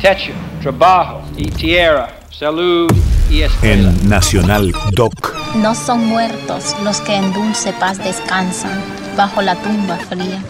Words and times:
techo, 0.00 0.32
trabajo 0.62 1.20
y 1.36 1.50
tierra, 1.50 2.08
salud 2.30 2.90
y 3.30 3.42
escuela. 3.42 3.90
En 3.90 4.08
Nacional 4.08 4.72
Doc. 4.92 5.34
No 5.56 5.74
son 5.74 6.06
muertos 6.06 6.74
los 6.84 7.00
que 7.00 7.16
en 7.16 7.32
dulce 7.32 7.72
paz 7.74 7.98
descansan 7.98 8.78
bajo 9.16 9.42
la 9.42 9.54
tumba 9.56 9.96
fría. 9.96 10.40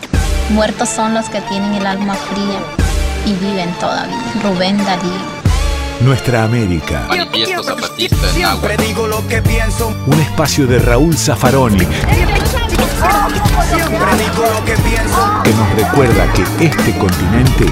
Muertos 0.51 0.89
son 0.89 1.15
los 1.15 1.29
que 1.29 1.41
tienen 1.43 1.75
el 1.75 1.87
alma 1.87 2.15
fría 2.15 2.59
y 3.25 3.33
viven 3.45 3.71
todavía. 3.81 4.17
Rubén 4.43 4.77
Darío. 4.85 5.37
Nuestra 6.01 6.45
América. 6.45 7.05
Manifiesto 7.09 7.63
zapatista 7.63 8.17
en 8.37 8.45
agua. 8.45 8.61
Siempre 8.61 8.87
digo 8.87 9.07
lo 9.07 9.27
que 9.29 9.41
pienso. 9.41 9.95
Un 10.07 10.21
espacio 10.21 10.67
de 10.67 10.79
Raúl 10.79 11.17
Zaffaroni 11.17 11.79
Siempre 11.79 12.35
digo 14.19 14.45
lo 14.53 14.65
que 14.67 14.75
pienso. 14.83 15.43
que 15.43 15.51
nos 15.51 15.56
recuerda 15.91 16.27
que 16.33 16.65
este 16.67 16.99
continente 16.99 17.67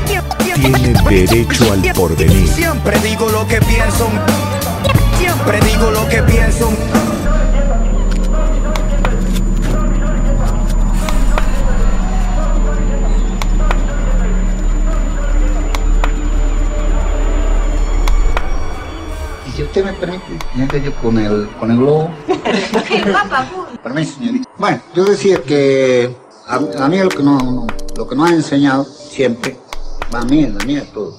tiene 0.55 0.95
derecho 1.09 1.73
al 1.73 1.81
porvenir. 1.95 2.49
Siempre 2.49 2.99
digo 3.01 3.29
lo 3.29 3.47
que 3.47 3.61
pienso. 3.61 4.09
Siempre 5.19 5.61
digo 5.61 5.91
lo 5.91 6.09
que 6.09 6.23
pienso. 6.23 6.71
Y 19.47 19.51
si 19.53 19.63
usted 19.63 19.85
me 19.85 19.93
permite, 19.93 20.25
señorita, 20.53 20.79
yo 20.79 20.95
con 20.97 21.19
el, 21.19 21.49
con 21.61 21.71
el 21.71 21.77
globo. 21.79 22.11
Permiso, 23.83 24.19
señorita. 24.19 24.49
Bueno, 24.57 24.81
yo 24.95 25.05
decía 25.05 25.43
que 25.43 26.15
a, 26.47 26.85
a 26.85 26.89
mí 26.89 26.99
lo 26.99 27.09
que, 27.09 27.23
no, 27.23 27.39
no- 27.39 27.67
lo 27.97 28.09
que 28.09 28.15
nos 28.17 28.31
ha 28.31 28.35
enseñado 28.35 28.85
siempre, 28.85 29.57
a 30.13 30.25
mí, 30.25 30.45
a 30.45 30.65
mí, 30.65 30.77
a 30.77 30.85
todos, 30.93 31.17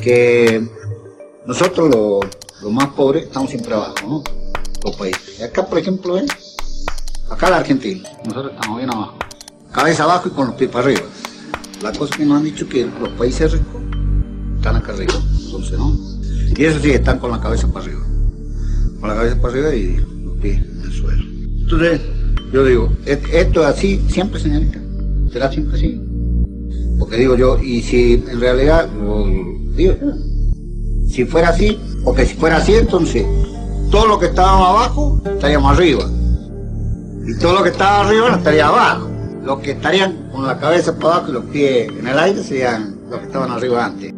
que 0.00 0.66
nosotros 1.46 1.90
los, 2.62 2.72
más 2.72 2.88
pobres 2.88 3.24
estamos 3.24 3.50
siempre 3.50 3.74
abajo, 3.74 3.94
¿no? 4.06 4.22
Los 4.84 4.96
países. 4.96 5.40
Y 5.40 5.42
acá, 5.42 5.66
por 5.66 5.78
ejemplo, 5.78 6.14
¿ven? 6.14 6.26
acá 7.30 7.50
la 7.50 7.58
Argentina, 7.58 8.08
nosotros 8.24 8.52
estamos 8.54 8.78
bien 8.78 8.90
abajo. 8.90 9.14
Cabeza 9.72 10.04
abajo 10.04 10.28
y 10.28 10.32
con 10.32 10.46
los 10.48 10.56
pies 10.56 10.70
para 10.70 10.84
arriba. 10.86 11.02
La 11.82 11.92
cosa 11.92 12.16
que 12.16 12.24
nos 12.24 12.38
han 12.38 12.44
dicho 12.44 12.68
que 12.68 12.86
los 13.00 13.08
países 13.10 13.52
ricos 13.52 13.82
están 14.56 14.76
acá 14.76 14.92
arriba, 14.92 15.14
entonces, 15.44 15.78
¿no? 15.78 15.96
Y 16.56 16.64
eso 16.64 16.80
sí, 16.80 16.90
están 16.90 17.18
con 17.18 17.30
la 17.30 17.40
cabeza 17.40 17.68
para 17.68 17.84
arriba. 17.84 18.00
Con 19.00 19.08
la 19.08 19.14
cabeza 19.14 19.40
para 19.40 19.54
arriba 19.54 19.74
y 19.74 19.96
los 20.24 20.36
pies 20.38 20.58
en 20.58 20.80
el 20.82 20.92
suelo. 20.92 21.22
Entonces, 21.60 22.00
yo 22.52 22.64
digo, 22.64 22.92
¿et- 23.06 23.28
¿esto 23.32 23.60
es 23.60 23.66
así 23.66 24.02
siempre, 24.08 24.40
señorita? 24.40 24.80
¿Será 25.32 25.50
siempre 25.50 25.76
así? 25.76 26.00
Porque 26.98 27.16
digo 27.16 27.36
yo, 27.36 27.58
y 27.62 27.82
si 27.82 28.14
en 28.14 28.40
realidad, 28.40 28.88
o, 29.06 29.26
digo, 29.76 29.94
si 31.08 31.24
fuera 31.24 31.50
así, 31.50 31.78
porque 32.04 32.26
si 32.26 32.34
fuera 32.34 32.56
así, 32.56 32.74
entonces, 32.74 33.24
todo 33.90 34.06
lo 34.06 34.18
que 34.18 34.26
estaba 34.26 34.70
abajo 34.70 35.20
estaríamos 35.24 35.76
arriba. 35.76 36.04
Y 37.26 37.38
todo 37.38 37.54
lo 37.54 37.62
que 37.62 37.70
estaba 37.70 38.06
arriba 38.06 38.36
estaría 38.36 38.68
abajo. 38.68 39.08
Los 39.44 39.60
que 39.60 39.72
estarían 39.72 40.28
con 40.32 40.46
la 40.46 40.58
cabeza 40.58 40.96
para 40.98 41.16
abajo 41.16 41.30
y 41.30 41.32
los 41.32 41.44
pies 41.46 41.88
en 41.88 42.06
el 42.06 42.18
aire 42.18 42.42
serían 42.42 42.96
los 43.10 43.20
que 43.20 43.26
estaban 43.26 43.50
arriba 43.50 43.86
antes. 43.86 44.12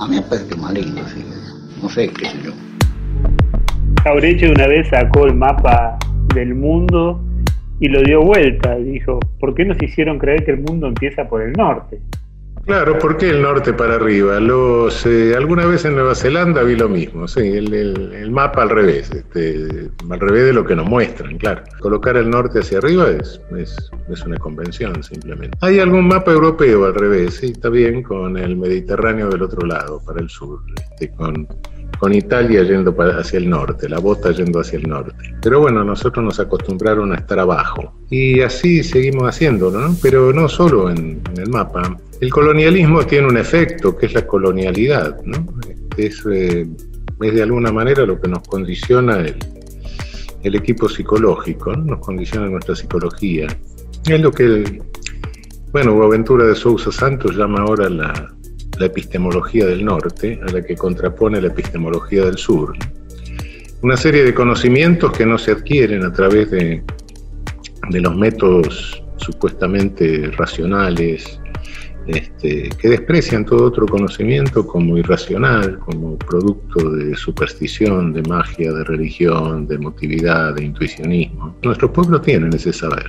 A 0.00 0.06
mí 0.06 0.16
me 0.16 0.22
parece 0.22 0.48
que 0.48 0.56
maligno, 0.56 1.02
sí. 1.14 1.24
No 1.82 1.88
sé, 1.88 2.08
qué 2.08 2.26
sé 2.26 2.36
yo. 2.44 2.52
Jaureche 4.04 4.50
una 4.50 4.66
vez 4.66 4.88
sacó 4.88 5.26
el 5.26 5.34
mapa 5.34 5.98
del 6.34 6.54
mundo 6.54 7.22
y 7.80 7.88
lo 7.88 8.02
dio 8.02 8.22
vuelta 8.22 8.76
dijo, 8.76 9.18
¿por 9.40 9.54
qué 9.54 9.64
nos 9.64 9.82
hicieron 9.82 10.18
creer 10.18 10.44
que 10.44 10.52
el 10.52 10.60
mundo 10.60 10.86
empieza 10.86 11.28
por 11.28 11.42
el 11.42 11.52
norte? 11.52 12.00
Claro, 12.66 12.98
¿por 12.98 13.16
qué 13.16 13.30
el 13.30 13.40
norte 13.40 13.72
para 13.72 13.94
arriba? 13.94 14.38
Los, 14.38 15.06
eh, 15.06 15.32
alguna 15.34 15.64
vez 15.64 15.86
en 15.86 15.94
Nueva 15.94 16.14
Zelanda 16.14 16.62
vi 16.62 16.76
lo 16.76 16.90
mismo, 16.90 17.26
sí, 17.26 17.40
el, 17.40 17.72
el- 17.72 18.12
el 18.12 18.30
mapa 18.30 18.62
al 18.62 18.68
revés, 18.68 19.10
este, 19.10 19.88
al 20.10 20.20
revés 20.20 20.44
de 20.44 20.52
lo 20.52 20.64
que 20.64 20.76
nos 20.76 20.86
muestran, 20.86 21.38
claro. 21.38 21.62
Colocar 21.80 22.18
el 22.18 22.28
norte 22.28 22.58
hacia 22.60 22.78
arriba 22.78 23.08
es, 23.10 23.40
es, 23.56 23.90
es 24.10 24.24
una 24.26 24.36
convención 24.36 25.02
simplemente. 25.02 25.56
Hay 25.62 25.80
algún 25.80 26.06
mapa 26.06 26.32
europeo 26.32 26.84
al 26.84 26.94
revés, 26.94 27.34
sí, 27.36 27.46
está 27.46 27.70
bien, 27.70 28.02
con 28.02 28.36
el 28.36 28.56
Mediterráneo 28.56 29.30
del 29.30 29.42
otro 29.42 29.66
lado, 29.66 30.02
para 30.04 30.20
el 30.20 30.28
sur, 30.28 30.60
este, 30.76 31.10
con, 31.12 31.48
con 32.00 32.14
Italia 32.14 32.62
yendo 32.62 32.96
hacia 32.98 33.38
el 33.38 33.50
norte, 33.50 33.86
la 33.86 33.98
bota 33.98 34.30
yendo 34.32 34.60
hacia 34.60 34.78
el 34.78 34.88
norte. 34.88 35.12
Pero 35.42 35.60
bueno, 35.60 35.84
nosotros 35.84 36.24
nos 36.24 36.40
acostumbraron 36.40 37.12
a 37.12 37.16
estar 37.16 37.38
abajo. 37.38 37.92
Y 38.08 38.40
así 38.40 38.82
seguimos 38.82 39.24
haciéndolo, 39.28 39.78
¿no? 39.78 39.94
Pero 40.02 40.32
no 40.32 40.48
solo 40.48 40.88
en, 40.88 41.20
el 41.36 41.50
mapa. 41.50 41.94
El 42.18 42.30
colonialismo 42.30 43.04
tiene 43.04 43.28
un 43.28 43.36
efecto, 43.36 43.94
que 43.98 44.06
es 44.06 44.14
la 44.14 44.26
colonialidad, 44.26 45.20
¿no? 45.26 45.46
Es, 45.98 46.24
eh, 46.32 46.66
es 47.20 47.34
de 47.34 47.42
alguna 47.42 47.70
manera 47.70 48.06
lo 48.06 48.18
que 48.18 48.28
nos 48.28 48.48
condiciona 48.48 49.18
el, 49.18 49.36
el 50.42 50.54
equipo 50.54 50.88
psicológico, 50.88 51.76
¿no? 51.76 51.84
Nos 51.84 51.98
condiciona 52.00 52.48
nuestra 52.48 52.74
psicología. 52.74 53.46
Es 54.08 54.20
lo 54.22 54.32
que, 54.32 54.44
el- 54.44 54.82
bueno, 55.70 55.94
Boaventura 55.94 56.46
de 56.46 56.54
Sousa 56.54 56.90
Santos 56.90 57.36
llama 57.36 57.60
ahora 57.60 57.90
la, 57.90 58.34
la 58.80 58.86
epistemología 58.86 59.66
del 59.66 59.84
norte, 59.84 60.40
a 60.42 60.50
la 60.50 60.62
que 60.62 60.74
contrapone 60.74 61.40
la 61.40 61.48
epistemología 61.48 62.24
del 62.24 62.38
sur. 62.38 62.74
Una 63.82 63.96
serie 63.96 64.24
de 64.24 64.34
conocimientos 64.34 65.12
que 65.12 65.26
no 65.26 65.36
se 65.36 65.52
adquieren 65.52 66.02
a 66.02 66.12
través 66.12 66.50
de, 66.50 66.82
de 67.90 68.00
los 68.00 68.16
métodos 68.16 69.02
supuestamente 69.16 70.30
racionales, 70.30 71.38
este, 72.06 72.70
que 72.70 72.88
desprecian 72.88 73.44
todo 73.44 73.66
otro 73.66 73.86
conocimiento 73.86 74.66
como 74.66 74.96
irracional, 74.96 75.78
como 75.80 76.18
producto 76.18 76.90
de 76.90 77.14
superstición, 77.14 78.14
de 78.14 78.22
magia, 78.22 78.72
de 78.72 78.84
religión, 78.84 79.66
de 79.66 79.74
emotividad, 79.74 80.54
de 80.54 80.64
intuicionismo. 80.64 81.54
Nuestros 81.62 81.90
pueblos 81.90 82.22
tienen 82.22 82.54
ese 82.54 82.72
saber. 82.72 83.08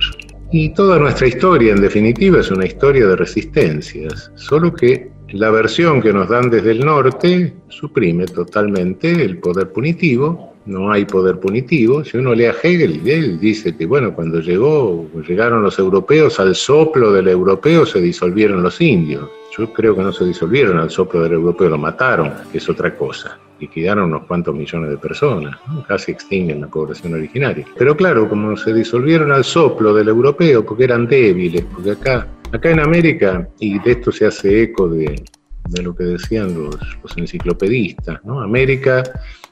Y 0.52 0.74
toda 0.74 0.98
nuestra 0.98 1.26
historia, 1.26 1.72
en 1.72 1.80
definitiva, 1.80 2.40
es 2.40 2.50
una 2.50 2.66
historia 2.66 3.06
de 3.06 3.16
resistencias, 3.16 4.30
solo 4.34 4.74
que 4.74 5.11
la 5.32 5.50
versión 5.50 6.00
que 6.00 6.12
nos 6.12 6.28
dan 6.28 6.50
desde 6.50 6.72
el 6.72 6.84
norte 6.84 7.54
suprime 7.68 8.26
totalmente 8.26 9.10
el 9.10 9.38
poder 9.38 9.70
punitivo, 9.72 10.52
no 10.66 10.92
hay 10.92 11.04
poder 11.04 11.40
punitivo. 11.40 12.04
Si 12.04 12.18
uno 12.18 12.34
lee 12.34 12.44
a 12.44 12.54
Hegel, 12.62 13.00
él 13.06 13.40
dice 13.40 13.76
que 13.76 13.86
bueno, 13.86 14.14
cuando 14.14 14.40
llegó, 14.40 15.08
llegaron 15.26 15.62
los 15.62 15.78
europeos, 15.78 16.38
al 16.38 16.54
soplo 16.54 17.12
del 17.12 17.28
europeo 17.28 17.86
se 17.86 18.00
disolvieron 18.00 18.62
los 18.62 18.80
indios. 18.80 19.28
Yo 19.56 19.72
creo 19.72 19.94
que 19.94 20.02
no 20.02 20.12
se 20.12 20.24
disolvieron 20.24 20.78
al 20.78 20.90
soplo 20.90 21.22
del 21.22 21.32
europeo, 21.32 21.68
lo 21.68 21.78
mataron, 21.78 22.32
que 22.50 22.58
es 22.58 22.68
otra 22.68 22.94
cosa. 22.94 23.38
Y 23.58 23.68
quedaron 23.68 24.06
unos 24.06 24.24
cuantos 24.24 24.54
millones 24.54 24.90
de 24.90 24.96
personas, 24.96 25.56
casi 25.86 26.12
extinguen 26.12 26.62
la 26.62 26.66
población 26.66 27.14
originaria. 27.14 27.64
Pero 27.76 27.96
claro, 27.96 28.28
como 28.28 28.56
se 28.56 28.72
disolvieron 28.72 29.30
al 29.30 29.44
soplo 29.44 29.94
del 29.94 30.08
europeo, 30.08 30.64
porque 30.64 30.84
eran 30.84 31.06
débiles, 31.06 31.64
porque 31.72 31.92
acá, 31.92 32.26
acá 32.52 32.70
en 32.70 32.80
América, 32.80 33.48
y 33.58 33.78
de 33.78 33.92
esto 33.92 34.12
se 34.12 34.26
hace 34.26 34.62
eco 34.62 34.88
de, 34.88 35.22
de 35.68 35.82
lo 35.82 35.94
que 35.94 36.04
decían 36.04 36.54
los, 36.54 36.76
los 37.02 37.16
enciclopedistas, 37.16 38.24
¿no? 38.24 38.40
América, 38.40 39.02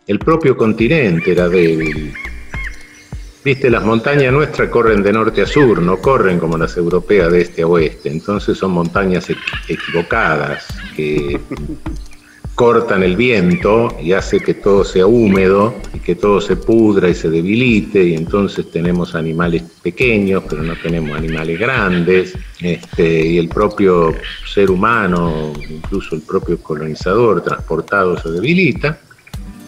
el 0.07 0.19
propio 0.19 0.57
continente 0.57 1.33
era 1.33 1.49
débil. 1.49 2.13
Viste, 3.43 3.71
las 3.71 3.83
montañas 3.85 4.33
nuestras 4.35 4.69
corren 4.69 5.03
de 5.03 5.15
norte 5.15 5.41
a 5.41 5.47
sur, 5.47 5.81
no 5.81 5.97
corren 5.97 6.39
como 6.39 6.59
las 6.59 6.77
europeas 6.77 7.33
de 7.33 7.41
este 7.41 7.63
a 7.63 7.67
oeste. 7.67 8.11
Entonces 8.11 8.59
son 8.59 8.73
montañas 8.73 9.31
equ- 9.31 9.39
equivocadas 9.67 10.67
que 10.95 11.41
cortan 12.61 13.03
el 13.03 13.17
viento 13.17 13.97
y 14.03 14.13
hace 14.13 14.39
que 14.39 14.53
todo 14.53 14.85
sea 14.85 15.07
húmedo 15.07 15.75
y 15.95 15.99
que 15.99 16.15
todo 16.15 16.43
se 16.43 16.57
pudra 16.57 17.09
y 17.09 17.15
se 17.15 17.31
debilite 17.31 18.05
y 18.05 18.15
entonces 18.15 18.71
tenemos 18.71 19.15
animales 19.15 19.63
pequeños 19.83 20.43
pero 20.47 20.63
no 20.63 20.75
tenemos 20.77 21.17
animales 21.17 21.59
grandes 21.59 22.35
este, 22.61 23.29
y 23.29 23.39
el 23.39 23.49
propio 23.49 24.15
ser 24.47 24.71
humano, 24.71 25.55
incluso 25.71 26.15
el 26.15 26.21
propio 26.21 26.59
colonizador 26.59 27.43
transportado 27.43 28.21
se 28.21 28.31
debilita. 28.31 29.01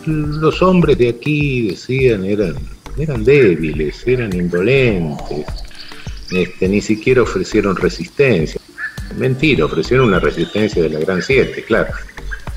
Los 0.04 0.60
hombres 0.60 0.98
de 0.98 1.08
aquí 1.08 1.68
decían 1.68 2.26
eran, 2.26 2.56
eran 2.98 3.24
débiles, 3.24 4.06
eran 4.06 4.36
indolentes, 4.36 5.46
este, 6.30 6.68
ni 6.68 6.82
siquiera 6.82 7.22
ofrecieron 7.22 7.74
resistencia. 7.74 8.60
Mentira, 9.16 9.64
ofrecieron 9.64 10.08
una 10.08 10.20
resistencia 10.20 10.82
de 10.82 10.90
la 10.90 11.00
Gran 11.00 11.22
Siete, 11.22 11.64
claro 11.64 11.88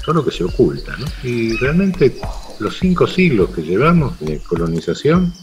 solo 0.06 0.24
que 0.24 0.32
se 0.32 0.44
oculta. 0.44 0.96
¿no? 0.98 1.06
Y 1.24 1.58
realmente 1.58 2.16
los 2.60 2.78
cinco 2.78 3.08
siglos 3.08 3.50
que 3.50 3.64
llevamos 3.64 4.20
de 4.20 4.40
colonización 4.40 5.34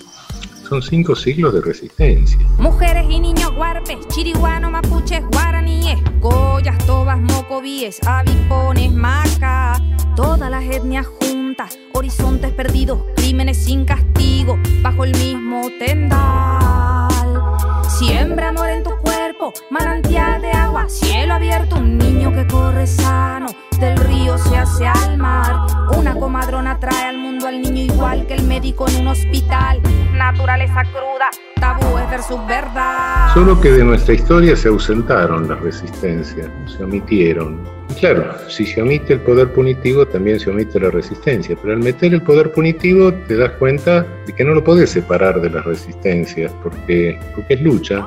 son 0.68 0.80
cinco 0.80 1.14
siglos 1.16 1.52
de 1.52 1.60
resistencia. 1.60 2.38
Mujeres 2.58 3.04
y 3.10 3.20
niños 3.20 3.52
guarpes, 3.54 3.98
chiriguanos, 4.08 4.70
mapuches, 4.70 5.22
guaraníes, 5.32 5.98
goyas, 6.20 6.78
tobas, 6.86 7.20
mocovíes, 7.20 7.98
avipones, 8.06 8.90
maca, 8.92 9.82
todas 10.16 10.50
las 10.50 10.64
etnias 10.64 11.06
juntas, 11.06 11.78
horizontes 11.92 12.52
perdidos, 12.52 13.02
crímenes 13.16 13.58
sin 13.58 13.84
castigo, 13.84 14.58
bajo 14.80 15.04
el 15.04 15.12
mismo 15.12 15.68
tendal. 15.78 17.10
Siembra 17.98 18.48
amor 18.48 18.70
en 18.70 18.82
tu 18.82 18.90
cuerpo, 18.90 19.11
manantial 19.70 20.40
de 20.40 20.50
agua, 20.52 20.88
cielo 20.88 21.34
abierto, 21.34 21.76
un 21.76 21.98
niño 21.98 22.32
que 22.32 22.46
corre 22.46 22.86
sano 22.86 23.46
del 23.80 23.96
río 23.96 24.36
yéndose 24.50 24.86
al 24.86 25.18
mar. 25.18 25.66
Una 25.96 26.14
comadrona 26.14 26.78
trae 26.78 27.08
al 27.08 27.18
mundo 27.18 27.48
al 27.48 27.60
niño 27.60 27.82
igual 27.92 28.26
que 28.26 28.34
el 28.34 28.44
médico 28.44 28.86
en 28.88 29.00
un 29.00 29.08
hospital. 29.08 29.80
Naturaleza 30.14 30.84
cruda, 30.84 31.30
tabúes 31.58 32.08
versus 32.10 32.38
verdad. 32.46 33.34
Solo 33.34 33.60
que 33.60 33.72
de 33.72 33.82
nuestra 33.84 34.14
historia 34.14 34.54
se 34.54 34.68
ausentaron 34.68 35.48
las 35.48 35.58
resistencias, 35.60 36.48
se 36.66 36.84
omitieron. 36.84 37.60
Y 37.90 37.94
claro, 37.94 38.24
si 38.48 38.64
se 38.64 38.82
omite 38.82 39.14
el 39.14 39.20
poder 39.20 39.52
punitivo, 39.52 40.06
también 40.06 40.38
se 40.38 40.50
omite 40.50 40.78
la 40.78 40.90
resistencia. 40.90 41.56
Pero 41.60 41.74
al 41.74 41.80
meter 41.80 42.14
el 42.14 42.22
poder 42.22 42.52
punitivo, 42.52 43.12
te 43.26 43.36
das 43.36 43.50
cuenta 43.52 44.06
de 44.26 44.32
que 44.32 44.44
no 44.44 44.54
lo 44.54 44.62
podés 44.62 44.90
separar 44.90 45.40
de 45.40 45.50
las 45.50 45.64
resistencias, 45.64 46.52
porque, 46.62 47.18
porque 47.34 47.54
es 47.54 47.60
lucha 47.62 48.06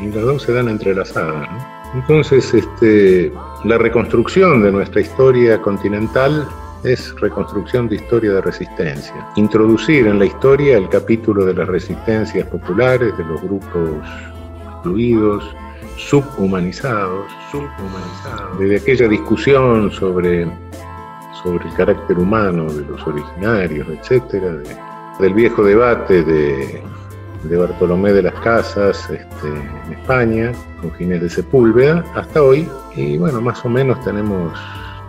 y 0.00 0.06
las 0.06 0.22
dos 0.22 0.42
se 0.42 0.52
dan 0.52 0.68
entrelazadas. 0.68 1.48
¿no? 1.50 1.76
Entonces, 1.94 2.52
este, 2.52 3.32
la 3.64 3.78
reconstrucción 3.78 4.62
de 4.62 4.72
nuestra 4.72 5.00
historia 5.00 5.60
continental 5.62 6.46
es 6.84 7.14
reconstrucción 7.20 7.88
de 7.88 7.96
historia 7.96 8.32
de 8.34 8.40
resistencia. 8.42 9.14
Introducir 9.36 10.06
en 10.06 10.18
la 10.18 10.26
historia 10.26 10.76
el 10.76 10.88
capítulo 10.88 11.44
de 11.46 11.54
las 11.54 11.66
resistencias 11.68 12.46
populares, 12.48 13.16
de 13.16 13.24
los 13.24 13.40
grupos 13.42 13.90
excluidos, 14.74 15.42
subhumanizados, 15.96 17.26
subhumanizados, 17.50 18.58
desde 18.58 18.76
aquella 18.76 19.08
discusión 19.08 19.90
sobre, 19.90 20.46
sobre 21.42 21.66
el 21.68 21.74
carácter 21.74 22.18
humano 22.18 22.64
de 22.72 22.84
los 22.84 23.06
originarios, 23.06 23.86
etcétera, 23.88 24.48
de- 24.52 24.76
del 25.20 25.32
viejo 25.34 25.64
debate 25.64 26.22
de, 26.22 26.82
de 27.44 27.56
Bartolomé 27.56 28.12
de 28.12 28.22
las 28.22 28.34
Casas 28.40 29.08
este, 29.10 29.48
en 29.48 29.92
España, 29.92 30.52
con 30.80 30.92
Ginés 30.94 31.20
de 31.22 31.30
Sepúlveda, 31.30 32.04
hasta 32.14 32.42
hoy, 32.42 32.68
y 32.94 33.18
bueno, 33.18 33.40
más 33.40 33.64
o 33.64 33.68
menos 33.68 34.02
tenemos, 34.04 34.52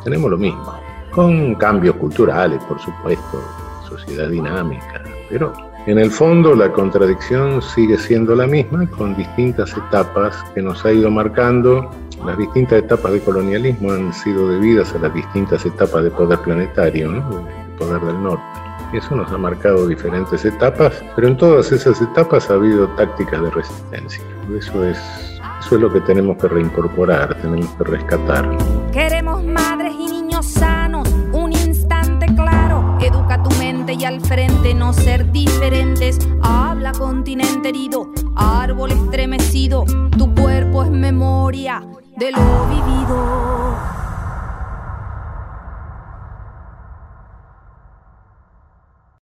tenemos 0.03 0.31
lo 0.31 0.37
mismo, 0.37 0.73
con 1.11 1.55
cambios 1.55 1.95
culturales, 1.95 2.61
por 2.65 2.79
supuesto, 2.79 3.43
sociedad 3.87 4.29
dinámica, 4.29 5.03
pero 5.29 5.53
en 5.87 5.99
el 5.99 6.11
fondo 6.11 6.53
la 6.53 6.69
contradicción 6.73 7.61
sigue 7.61 7.97
siendo 7.97 8.35
la 8.35 8.45
misma, 8.45 8.85
con 8.89 9.15
distintas 9.15 9.71
etapas 9.77 10.35
que 10.53 10.61
nos 10.61 10.85
ha 10.85 10.91
ido 10.91 11.09
marcando. 11.09 11.89
Las 12.25 12.37
distintas 12.37 12.79
etapas 12.79 13.13
de 13.13 13.21
colonialismo 13.21 13.93
han 13.93 14.11
sido 14.11 14.49
debidas 14.49 14.93
a 14.93 14.99
las 14.99 15.13
distintas 15.13 15.65
etapas 15.65 16.03
de 16.03 16.11
poder 16.11 16.39
planetario, 16.39 17.09
¿no? 17.09 17.29
de 17.29 17.77
poder 17.77 18.01
del 18.01 18.21
norte. 18.21 18.66
Eso 18.93 19.15
nos 19.15 19.31
ha 19.31 19.37
marcado 19.37 19.87
diferentes 19.87 20.45
etapas, 20.45 21.03
pero 21.15 21.27
en 21.27 21.37
todas 21.37 21.71
esas 21.71 22.01
etapas 22.01 22.49
ha 22.49 22.53
habido 22.53 22.87
tácticas 22.95 23.41
de 23.41 23.49
resistencia. 23.49 24.23
Eso 24.57 24.83
es, 24.85 24.97
eso 25.59 25.75
es 25.75 25.81
lo 25.81 25.91
que 25.91 25.99
tenemos 26.01 26.37
que 26.37 26.47
reincorporar, 26.47 27.35
tenemos 27.41 27.69
que 27.71 27.83
rescatar. 27.83 28.49
Queremos 28.93 29.43
madres 29.43 29.93
y 29.99 30.07
niños 30.07 30.45
sanos, 30.45 31.07
un 31.33 31.51
instante 31.51 32.27
claro. 32.33 32.97
Educa 33.01 33.43
tu 33.43 33.49
mente 33.57 33.93
y 33.93 34.05
al 34.05 34.21
frente 34.21 34.73
no 34.73 34.93
ser 34.93 35.31
diferentes. 35.31 36.19
Habla 36.41 36.93
continente 36.93 37.69
herido, 37.69 38.09
árbol 38.35 38.91
estremecido. 38.91 39.83
Tu 40.17 40.33
cuerpo 40.33 40.83
es 40.83 40.89
memoria 40.89 41.83
de 42.15 42.31
lo 42.31 42.67
vivido. 42.69 44.06